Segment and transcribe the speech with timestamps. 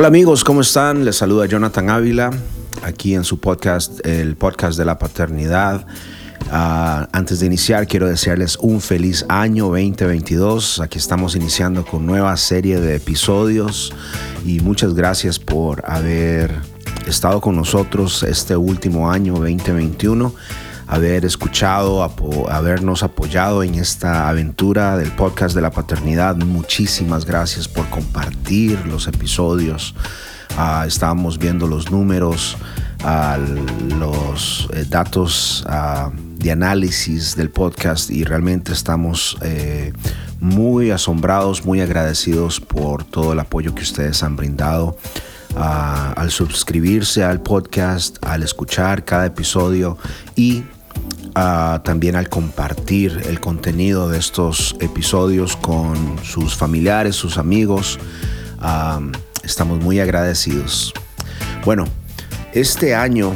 [0.00, 1.04] Hola amigos, ¿cómo están?
[1.04, 2.30] Les saluda Jonathan Ávila
[2.82, 5.86] aquí en su podcast, el podcast de la paternidad.
[6.50, 10.80] Ah, antes de iniciar, quiero desearles un feliz año 2022.
[10.80, 13.92] Aquí estamos iniciando con nueva serie de episodios
[14.42, 16.50] y muchas gracias por haber
[17.06, 20.34] estado con nosotros este último año 2021
[20.90, 22.02] haber escuchado,
[22.50, 26.34] habernos apoyado en esta aventura del podcast de la paternidad.
[26.34, 29.94] Muchísimas gracias por compartir los episodios.
[30.58, 32.56] Ah, estábamos viendo los números,
[33.04, 33.38] ah,
[34.00, 39.92] los eh, datos ah, de análisis del podcast y realmente estamos eh,
[40.40, 44.98] muy asombrados, muy agradecidos por todo el apoyo que ustedes han brindado.
[45.54, 49.98] al suscribirse al podcast, al escuchar cada episodio
[50.36, 50.62] y
[51.34, 57.98] también al compartir el contenido de estos episodios con sus familiares, sus amigos.
[59.42, 60.92] estamos muy agradecidos.
[61.64, 61.84] Bueno,
[62.52, 63.32] este año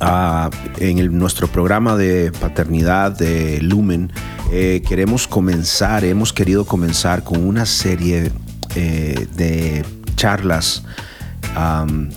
[0.00, 4.12] ah, en nuestro programa de paternidad de Lumen
[4.50, 8.32] eh, queremos comenzar, hemos querido comenzar con una serie
[8.74, 9.84] eh, de
[10.16, 10.84] charlas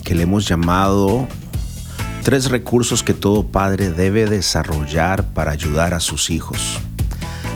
[0.04, 1.28] que le hemos llamado
[2.24, 6.80] Tres recursos que todo padre debe desarrollar para ayudar a sus hijos.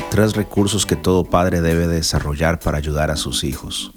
[0.10, 3.92] Tres recursos que todo padre debe desarrollar para ayudar a sus hijos.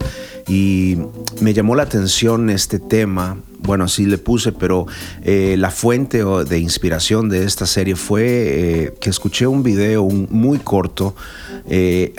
[0.47, 0.99] Y
[1.41, 4.87] me llamó la atención este tema, bueno, así le puse, pero
[5.23, 10.59] eh, la fuente de inspiración de esta serie fue eh, que escuché un video muy
[10.59, 11.17] corto
[11.67, 12.13] eh,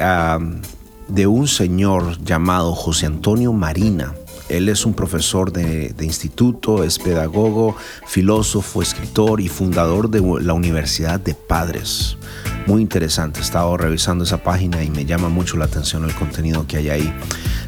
[1.08, 4.16] de un señor llamado José Antonio Marina.
[4.50, 7.76] Él es un profesor de, instituto, es pedagogo,
[8.08, 12.18] filósofo, escritor y fundador de la Universidad de Padres.
[12.66, 16.66] Muy interesante, he estado revisando esa página y me llama mucho la atención el contenido
[16.68, 17.14] que hay ahí.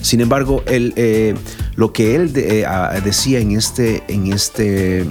[0.02, 1.36] Sin embargo, eh,
[1.76, 2.66] lo que él eh,
[3.04, 5.06] decía en este, en este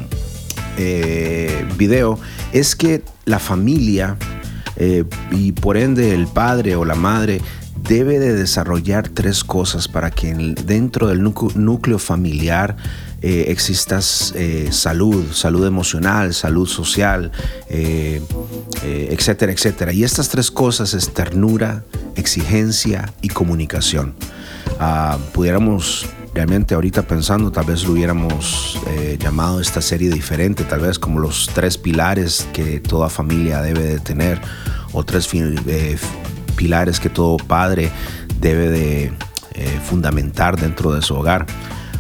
[0.77, 2.18] eh, video
[2.52, 4.16] es que la familia
[5.30, 7.42] y por ende el padre o la madre
[7.83, 12.77] debe de desarrollar tres cosas para que dentro del núcleo, familiar
[13.23, 14.01] eh, exista
[14.35, 17.30] eh, salud, salud emocional, salud social,
[17.69, 18.23] eh,
[18.83, 19.92] etcétera, etcétera.
[19.92, 21.85] Y estas tres cosas es ternura,
[22.17, 24.14] exigencia y comunicación.
[24.79, 28.79] Ah, pudiéramos realmente ahorita pensando, tal vez lo hubiéramos
[29.19, 33.98] llamado esta serie diferente, tal vez como los tres pilares que toda familia debe de
[33.98, 34.40] tener
[34.92, 35.27] o tres
[36.60, 37.90] pilares que todo padre
[38.38, 39.04] debe de
[39.54, 41.46] eh, fundamentar dentro de su hogar.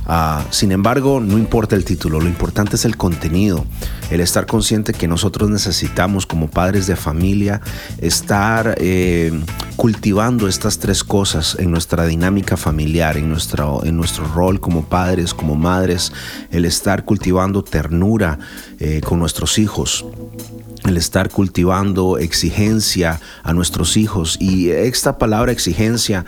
[0.06, 3.64] Ah, sin embargo, no importa el título, lo importante es el contenido,
[4.10, 7.62] el estar consciente que nosotros necesitamos como padres de familia
[7.98, 9.32] estar eh,
[9.76, 15.32] cultivando estas tres cosas en nuestra dinámica familiar, en nuestro, en nuestro rol como padres,
[15.32, 16.12] como madres,
[16.50, 18.38] el estar cultivando ternura
[18.78, 20.04] eh, con nuestros hijos,
[20.84, 24.36] el estar cultivando exigencia a nuestros hijos.
[24.40, 26.24] Y esta palabra exigencia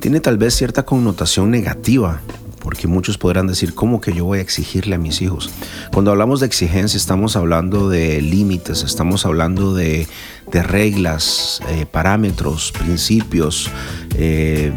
[0.00, 2.20] tiene tal vez cierta connotación negativa,
[2.60, 5.50] porque muchos podrán decir, ¿cómo que yo voy a exigirle a mis hijos?
[5.92, 10.06] Cuando hablamos de exigencia estamos hablando de límites, estamos hablando de,
[10.52, 13.70] reglas, eh, parámetros, principios
[14.14, 14.72] eh,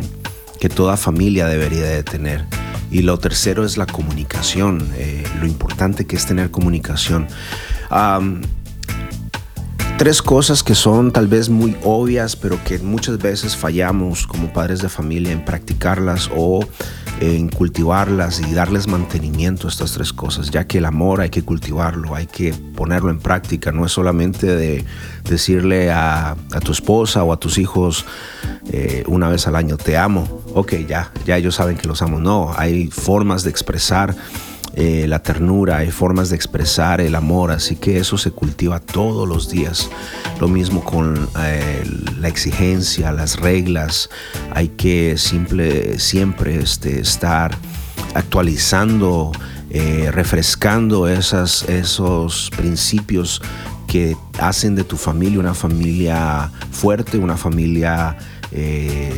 [0.60, 2.46] que toda familia debería de tener.
[2.92, 7.28] Y lo tercero es la comunicación, eh, lo importante que es tener comunicación.
[9.98, 14.82] Tres cosas que son tal vez muy obvias, pero que muchas veces fallamos como padres
[14.82, 16.68] de familia en practicarlas o
[17.22, 21.44] en cultivarlas y darles mantenimiento a estas tres cosas, ya que el amor hay que
[21.44, 24.84] cultivarlo, hay que ponerlo en práctica, no es solamente de
[25.24, 26.36] decirle a,
[26.66, 28.06] tu esposa o a tus hijos
[28.74, 32.20] eh, una vez al año, te amo, ok, ya, ya ellos saben que los amo,
[32.20, 34.14] no, hay formas de expresar
[34.78, 39.26] eh, la ternura, hay formas de expresar el amor, así que eso se cultiva todos
[39.26, 39.90] los días.
[40.42, 41.82] Lo mismo con eh,
[42.20, 44.10] la exigencia, las reglas,
[44.54, 47.58] hay que simple, siempre este, estar
[48.16, 49.32] actualizando,
[49.70, 53.42] eh, refrescando esas, esos principios
[53.88, 58.18] que hacen de tu familia una familia fuerte, una familia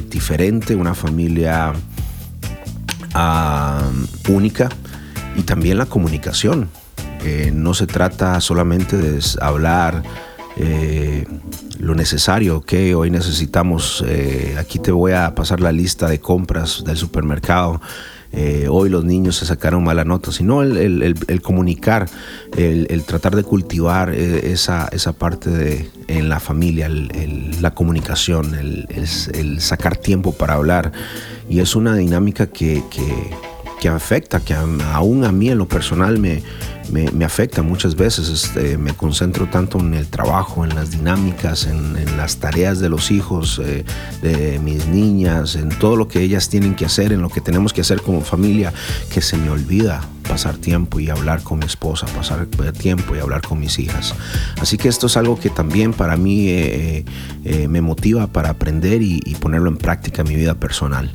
[0.09, 1.71] diferente, una familia
[3.13, 3.83] ah,
[4.29, 4.69] única
[5.37, 6.69] y también la comunicación.
[7.53, 10.03] no se trata solamente de hablar
[10.59, 11.25] eh,
[11.79, 14.03] lo necesario que hoy necesitamos.
[14.07, 17.79] Eh, aquí te voy a pasar la lista de compras del supermercado.
[18.33, 22.09] Eh, hoy los niños se sacaron mala nota, sino el, comunicar,
[22.57, 29.97] el, tratar de cultivar esa, esa parte de, en la familia, la comunicación, el, sacar
[29.97, 30.91] tiempo para hablar.
[31.47, 33.31] Y es una dinámica que que
[33.87, 36.43] afecta, que aún a mí en lo personal me,
[36.91, 38.29] me, afecta muchas veces.
[38.29, 43.11] Este, me concentro tanto en el trabajo, en las dinámicas, en, las tareas de los
[43.11, 43.85] hijos, eh,
[44.21, 47.73] de mis niñas, en todo lo que ellas tienen que hacer, en lo que tenemos
[47.73, 48.73] que hacer como familia,
[49.13, 52.47] que se me olvida pasar tiempo y hablar con mi esposa, pasar
[52.77, 54.13] tiempo y hablar con mis hijas.
[54.59, 57.05] Así que esto es algo que también para mí eh,
[57.45, 61.11] eh, me motiva para aprender y, y ponerlo en práctica en mi vida personal.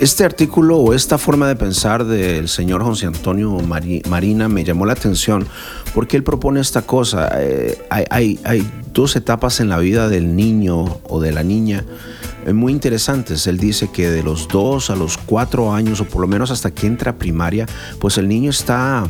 [0.00, 4.94] Este artículo o esta forma de pensar del señor José Antonio Marina me llamó la
[4.94, 5.46] atención
[5.94, 7.30] porque él propone esta cosa.
[7.38, 11.84] Eh, hay, dos etapas en la vida del niño o de la niña
[12.46, 13.46] eh, muy interesantes.
[13.46, 16.70] Él dice que de los dos a los cuatro años o por lo menos hasta
[16.70, 17.66] que entra primaria,
[17.98, 19.06] pues el niño está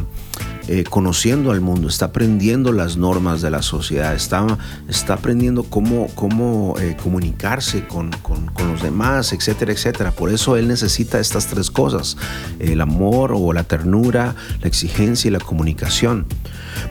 [0.72, 4.56] eh, conociendo al mundo, está aprendiendo las normas de la sociedad, está,
[4.88, 8.12] está aprendiendo cómo, cómo eh, comunicarse con,
[8.56, 10.12] los demás, etcétera, etcétera.
[10.12, 12.16] Por eso él necesita estas tres cosas,
[12.60, 16.26] el amor o la ternura, la exigencia y la comunicación.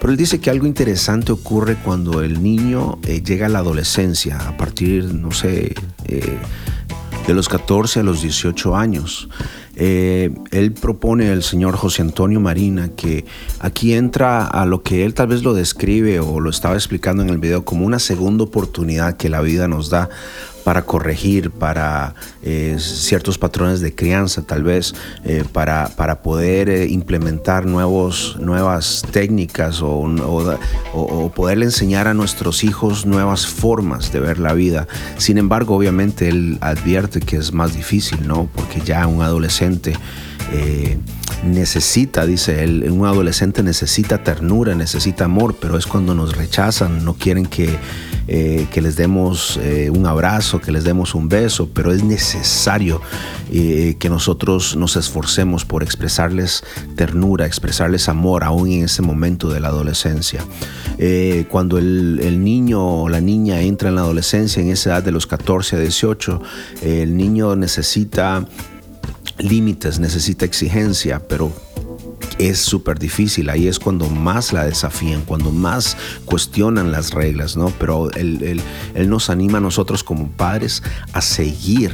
[0.02, 4.40] Pero él dice que algo interesante ocurre cuando el niño eh, llega a la adolescencia,
[4.46, 5.74] a partir, no sé,
[6.06, 9.30] de los 14 a los 18 años.
[9.82, 13.24] Eh, él propone, el señor José Antonio Marina, que
[13.60, 17.30] aquí entra a lo que él tal vez lo describe o lo estaba explicando en
[17.30, 20.10] el video como una segunda oportunidad que la vida nos da
[20.70, 22.14] para corregir, para
[22.44, 24.94] eh, ciertos patrones de crianza, tal vez
[25.26, 30.02] eh, para, para, poder eh, implementar nuevos, nuevas técnicas o,
[30.94, 34.88] o, poderle enseñar a nuestros hijos nuevas formas de ver la vida.
[35.18, 38.48] Sin embargo, obviamente él advierte que es más difícil, ¿no?
[38.54, 39.96] Porque ya un adolescente
[41.44, 47.16] necesita, dice él, un adolescente necesita ternura, necesita amor, pero es cuando nos rechazan, no
[47.16, 47.76] quieren que,
[48.32, 53.02] eh, que les demos eh, un abrazo, que les demos un beso, pero es necesario
[53.52, 56.64] eh, que nosotros nos esforcemos por expresarles
[56.96, 60.46] ternura, expresarles amor, aún en ese momento de la adolescencia.
[61.50, 65.12] cuando el, el, niño o la niña entra en la adolescencia, en esa edad de
[65.12, 66.42] los 14 a 18,
[66.84, 68.46] el niño necesita
[69.40, 71.52] límites, necesita exigencia, pero
[72.40, 73.50] es súper difícil.
[73.50, 75.96] Ahí es cuando más la desafían, cuando más
[76.26, 77.72] cuestionan las reglas, ¿no?
[77.78, 78.62] Pero él,
[79.08, 80.82] nos anima a nosotros como padres
[81.14, 81.92] a seguir.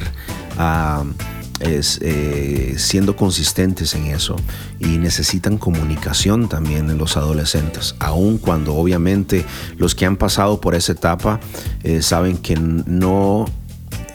[1.58, 4.36] Eh, siendo consistentes en eso
[4.78, 9.42] y necesitan comunicación también en los adolescentes, aun cuando obviamente
[9.78, 11.40] los que han pasado por esa etapa
[11.82, 13.46] eh, saben que no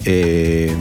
[0.05, 0.75] eh,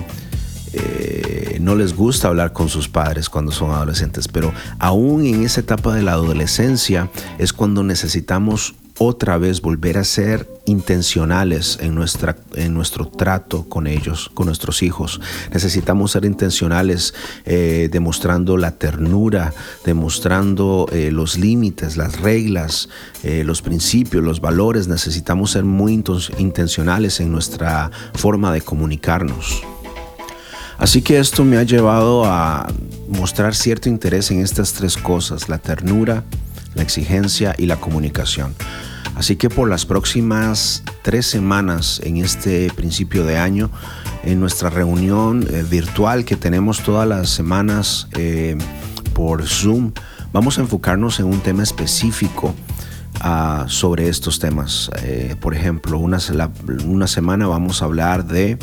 [0.73, 5.61] eh, no les gusta hablar con sus padres cuando son adolescentes, pero aún en esa
[5.61, 12.37] etapa de la adolescencia es cuando necesitamos otra vez volver a ser intencionales en, nuestra,
[12.55, 15.23] en nuestro trato con ellos, con nuestros hijos.
[15.53, 17.15] Necesitamos ser intencionales
[17.47, 19.55] eh, demostrando la ternura,
[19.87, 22.91] demostrando eh, los límites, las reglas,
[23.23, 24.87] los principios, los valores.
[24.87, 26.05] Necesitamos ser muy
[26.39, 29.63] intencionales en nuestra forma de comunicarnos.
[30.81, 32.67] Así que esto me ha llevado a
[33.07, 36.25] mostrar cierto interés en estas tres cosas, la ternura,
[36.75, 38.55] la exigencia y la comunicación.
[39.15, 43.71] Así que por las próximas tres semanas en este principio de año,
[44.25, 48.57] en nuestra reunión eh, virtual que tenemos todas las semanas eh,
[49.13, 49.93] por Zoom,
[50.33, 52.55] vamos a enfocarnos en un tema específico
[53.21, 54.91] ah, sobre estos temas.
[55.03, 56.19] Eh, por ejemplo, una,
[56.87, 58.57] una semana vamos a hablar de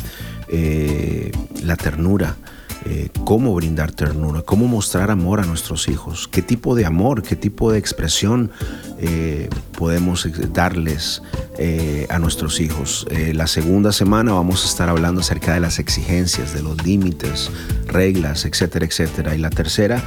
[0.50, 1.32] eh,
[1.64, 2.38] la ternura,
[2.86, 7.36] eh, cómo brindar ternura, cómo mostrar amor a nuestros hijos, qué tipo de amor, qué
[7.36, 8.52] tipo de expresión
[9.00, 11.22] eh, podemos darles
[12.10, 13.08] a nuestros hijos.
[13.34, 17.50] la segunda semana vamos a estar hablando acerca de las exigencias, de los límites,
[17.88, 19.36] reglas, etcétera, etcétera.
[19.36, 20.04] Y la tercera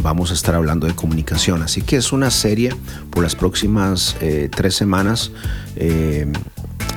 [0.00, 1.62] vamos a estar hablando de comunicación.
[1.62, 2.70] Así que es una serie
[3.10, 4.16] por las próximas
[4.54, 5.32] tres semanas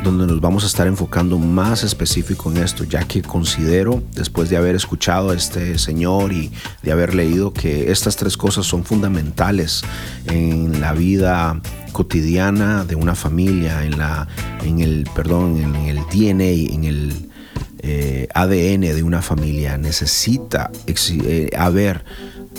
[0.06, 4.58] donde nos vamos a estar enfocando más específico en esto, ya que considero, después de
[4.58, 6.52] haber escuchado a este señor y
[6.84, 9.84] de haber leído que estas tres cosas son fundamentales
[10.28, 11.60] en la vida
[11.92, 14.28] cotidiana de una familia, en, la,
[14.64, 17.32] en el, perdón, en el DNA, en el
[17.80, 22.06] eh, ADN de una familia, necesita eh, haber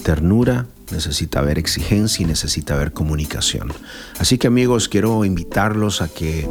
[0.02, 3.72] ternura, necesita haber exigencia y necesita haber comunicación.
[4.18, 6.48] Así que amigos, quiero invitarlos a que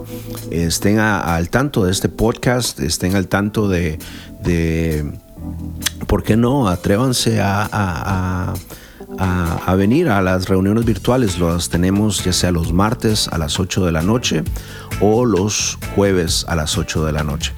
[0.52, 4.00] estén al tanto de este podcast, estén al tanto de,
[6.08, 6.68] ¿por qué no?
[6.68, 8.54] Atrévanse a,
[9.18, 11.40] a, venir a las reuniones virtuales.
[11.40, 14.44] Las tenemos ya sea los martes a las 8 de la noche
[15.02, 17.54] o los jueves a las 8 de la noche.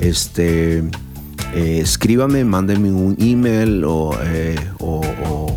[0.00, 0.84] Este
[1.54, 4.14] eh, escríbame, mándeme un email o,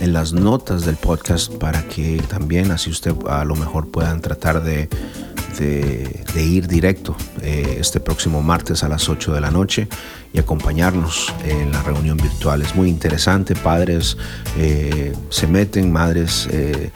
[0.00, 4.62] en, las notas del podcast para que también así usted a lo mejor puedan tratar
[4.62, 4.88] de,
[5.58, 9.88] de, ir directo eh, este próximo martes a las 8 de la noche
[10.32, 12.62] y acompañarnos en la reunión virtual.
[12.62, 14.16] Es muy interesante, padres
[14.56, 16.90] eh, se meten, madres eh,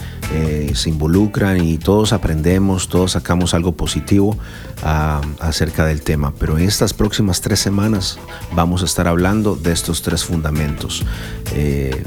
[0.75, 4.37] se involucran y todos aprendemos, todos sacamos algo positivo
[4.83, 6.33] ah, acerca del tema.
[6.39, 8.19] Pero en estas próximas tres semanas
[8.55, 11.05] vamos a estar hablando de estos tres fundamentos.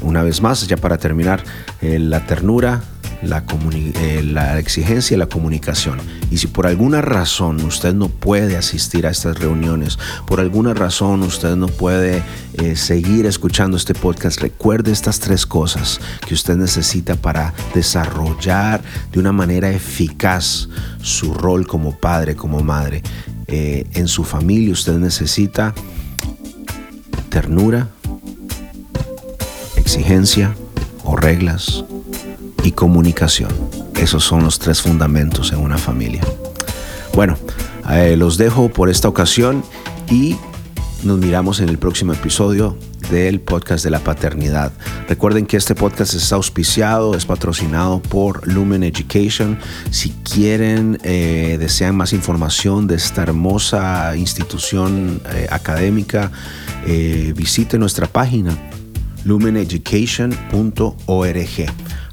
[0.02, 1.42] una vez más, ya para terminar,
[1.80, 2.82] la ternura,
[3.22, 5.98] la, eh, la, exigencia y la comunicación.
[6.30, 11.22] Y si por alguna razón usted no puede asistir a estas reuniones, por alguna razón
[11.22, 12.22] usted no puede
[12.54, 18.82] eh, seguir escuchando este podcast, recuerde estas tres cosas que usted necesita para desarrollar
[19.12, 20.68] de una manera eficaz
[21.02, 23.02] su rol como padre, como madre.
[23.48, 25.74] Eh, en su familia usted necesita
[27.28, 27.88] ternura,
[29.76, 30.54] exigencia
[31.04, 31.84] o reglas
[32.66, 33.50] y comunicación.
[33.94, 36.22] Esos son los tres fundamentos en una familia.
[37.14, 37.38] Bueno,
[37.90, 39.62] eh, los dejo por esta ocasión
[40.10, 40.34] y
[41.04, 42.76] nos miramos en el próximo episodio
[43.08, 44.72] del podcast de la paternidad.
[45.08, 49.60] Recuerden que este podcast está auspiciado, es patrocinado por Lumen Education.
[49.90, 56.32] Si quieren, eh, desean más información de esta hermosa institución eh, académica,
[56.84, 58.58] visite nuestra página
[59.24, 61.66] lumeneducation.org.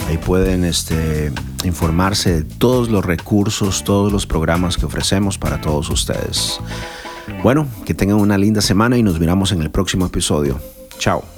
[0.07, 1.31] Ahí pueden este,
[1.63, 6.59] informarse de todos los recursos, todos los programas que ofrecemos para todos ustedes.
[7.41, 10.59] Bueno, que tengan una linda semana y nos miramos en el próximo episodio.
[10.99, 11.32] Chao.